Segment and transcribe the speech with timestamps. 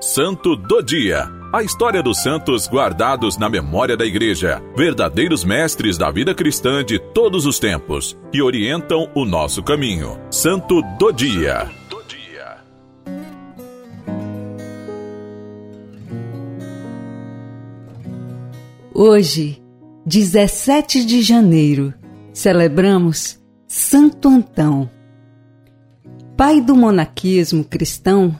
[0.00, 1.26] Santo do Dia.
[1.50, 6.98] A história dos santos guardados na memória da Igreja, verdadeiros mestres da vida cristã de
[6.98, 10.20] todos os tempos, que orientam o nosso caminho.
[10.30, 11.70] Santo do Dia.
[18.92, 19.62] Hoje,
[20.04, 21.94] 17 de janeiro,
[22.34, 24.90] celebramos Santo Antão.
[26.36, 28.38] Pai do monaquismo cristão,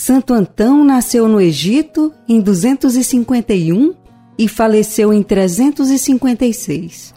[0.00, 3.92] Santo Antão nasceu no Egito em 251
[4.38, 7.12] e faleceu em 356.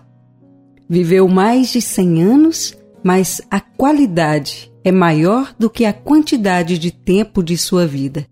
[0.90, 6.90] Viveu mais de 100 anos, mas a qualidade é maior do que a quantidade de
[6.90, 8.26] tempo de sua vida,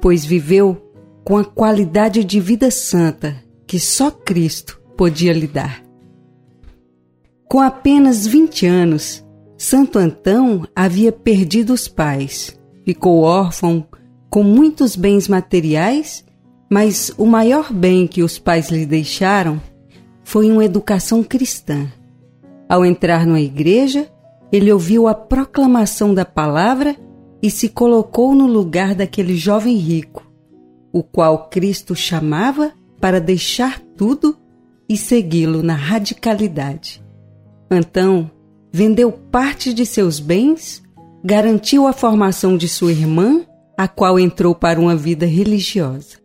[0.00, 3.36] pois viveu com a qualidade de vida santa
[3.68, 5.80] que só Cristo podia lhe dar.
[7.48, 9.24] Com apenas 20 anos,
[9.56, 13.84] Santo Antão havia perdido os pais ficou órfão
[14.30, 16.24] com muitos bens materiais,
[16.70, 19.60] mas o maior bem que os pais lhe deixaram
[20.22, 21.90] foi uma educação cristã.
[22.68, 24.08] Ao entrar na igreja,
[24.52, 26.96] ele ouviu a proclamação da palavra
[27.42, 30.24] e se colocou no lugar daquele jovem rico,
[30.92, 34.36] o qual Cristo chamava para deixar tudo
[34.88, 37.04] e segui-lo na radicalidade.
[37.68, 38.30] Então,
[38.72, 40.85] vendeu parte de seus bens
[41.26, 43.44] garantiu a formação de sua irmã,
[43.76, 46.18] a qual entrou para uma vida religiosa.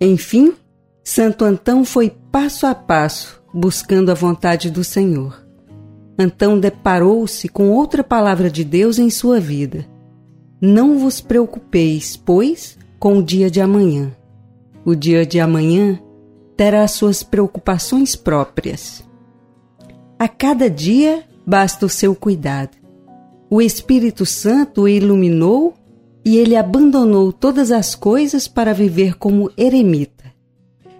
[0.00, 0.54] Enfim,
[1.04, 5.46] Santo Antão foi passo a passo buscando a vontade do Senhor.
[6.18, 9.86] Antão deparou-se com outra palavra de Deus em sua vida.
[10.60, 14.10] Não vos preocupeis, pois, com o dia de amanhã.
[14.84, 16.00] O dia de amanhã
[16.56, 19.04] terá suas preocupações próprias.
[20.18, 22.81] A cada dia basta o seu cuidado
[23.52, 25.74] o Espírito Santo o iluminou
[26.24, 30.24] e ele abandonou todas as coisas para viver como eremita.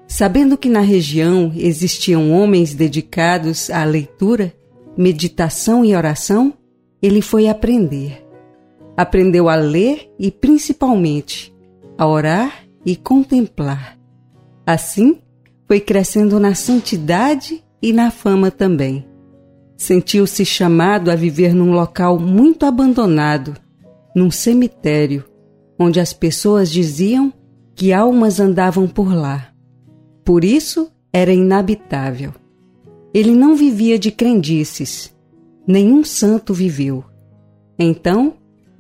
[0.06, 4.52] Sabendo que na região existiam homens dedicados à leitura,
[4.94, 6.52] meditação e oração,
[7.00, 8.22] ele foi aprender.
[8.98, 11.54] Aprendeu a ler e, principalmente,
[11.96, 13.98] a orar e contemplar.
[14.66, 15.22] Assim,
[15.66, 19.06] foi crescendo na santidade e na fama também.
[19.82, 23.56] Sentiu-se chamado a viver num local muito abandonado,
[24.14, 25.24] num cemitério,
[25.76, 27.32] onde as pessoas diziam
[27.74, 29.48] que almas andavam por lá.
[30.24, 32.32] Por isso era inabitável.
[33.12, 35.12] Ele não vivia de crendices,
[35.66, 37.04] nenhum santo viveu.
[37.76, 38.34] Então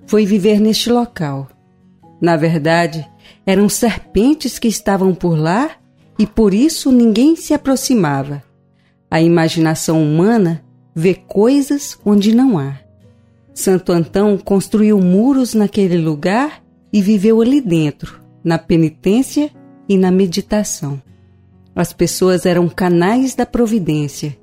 [0.06, 1.48] foi viver neste local.
[2.20, 3.04] Na verdade,
[3.44, 5.72] eram serpentes que estavam por lá
[6.16, 8.40] e por isso ninguém se aproximava.
[9.10, 10.62] A imaginação humana
[10.94, 12.78] vê coisas onde não há.
[13.54, 19.50] Santo Antão construiu muros naquele lugar e viveu ali dentro, na penitência
[19.88, 21.00] e na meditação.
[21.74, 24.36] As pessoas eram canais da providência,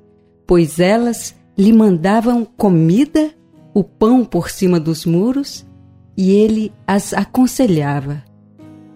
[0.46, 3.30] pois elas lhe mandavam comida,
[3.72, 5.66] o pão por cima dos muros,
[6.16, 8.22] e ele as aconselhava.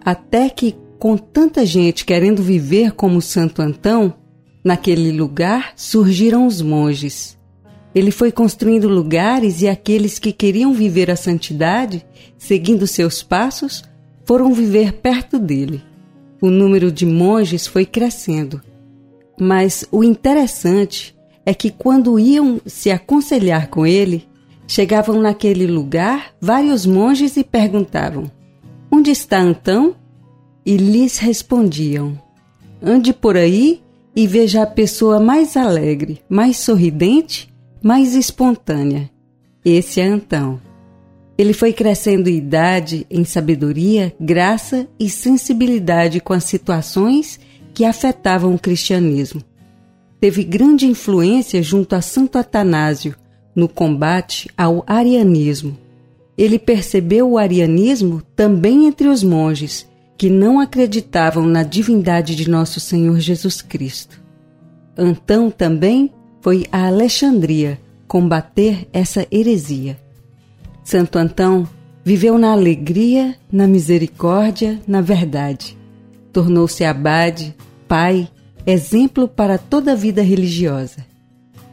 [0.04, 4.14] Até que, com tanta gente querendo viver como Santo Antão,
[4.64, 7.38] naquele lugar surgiram os monges
[7.94, 12.04] ele foi construindo lugares e aqueles que queriam viver a santidade,
[12.36, 13.84] seguindo seus passos,
[14.24, 15.80] foram viver perto dele.
[16.42, 18.60] O número de monges foi crescendo.
[19.38, 21.14] Mas o interessante
[21.46, 24.26] é que quando iam se aconselhar com ele,
[24.66, 28.30] chegavam naquele lugar vários monges e perguntavam:
[28.90, 29.94] Onde está Antão?
[30.66, 32.18] E lhes respondiam:
[32.82, 33.82] Ande por aí
[34.16, 37.53] e veja a pessoa mais alegre, mais sorridente
[37.84, 39.10] mais espontânea.
[39.62, 40.58] Esse é Antão.
[41.36, 47.38] Ele foi crescendo em idade, em sabedoria, graça e sensibilidade com as situações
[47.74, 49.42] que afetavam o cristianismo.
[50.18, 53.14] Teve grande influência junto a Santo Atanásio
[53.54, 55.76] no combate ao arianismo.
[56.38, 62.80] Ele percebeu o arianismo também entre os monges, que não acreditavam na divindade de nosso
[62.80, 64.22] Senhor Jesus Cristo.
[64.96, 66.10] Antão também
[66.44, 69.98] foi a Alexandria combater essa heresia.
[70.84, 71.66] Santo Antão
[72.04, 75.74] viveu na alegria, na misericórdia, na verdade.
[76.34, 77.56] Tornou-se abade,
[77.88, 78.28] pai,
[78.66, 81.06] exemplo para toda a vida religiosa.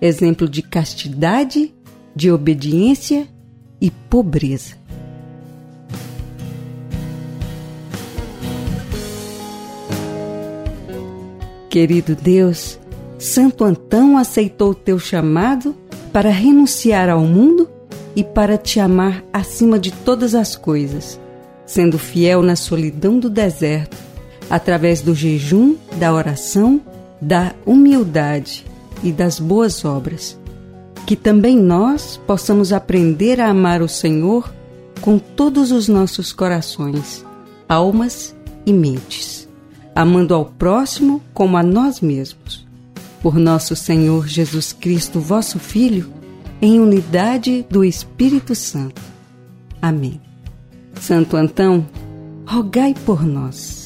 [0.01, 1.73] Exemplo de castidade,
[2.15, 3.27] de obediência
[3.81, 4.75] e pobreza.
[11.69, 12.79] Querido Deus,
[13.21, 15.75] Santo Antão aceitou o teu chamado
[16.11, 17.69] para renunciar ao mundo
[18.15, 21.19] e para te amar acima de todas as coisas.
[21.63, 23.95] sendo fiel na solidão do deserto,
[24.49, 26.81] através do jejum, da oração,
[27.21, 28.65] da humildade
[29.01, 30.37] e das boas obras.
[31.05, 34.53] Que também nós possamos aprender a amar o Senhor
[34.99, 37.23] com todos os nossos corações,
[37.69, 38.35] almas
[38.65, 39.47] e mentes,
[39.95, 42.60] amando ao próximo como a nós mesmos.
[43.21, 46.11] Por nosso Senhor Jesus Cristo, vosso Filho,
[46.61, 49.01] em unidade do Espírito Santo.
[49.81, 50.19] Amém.
[50.99, 51.85] Santo Antão,
[52.45, 53.80] rogai por nós.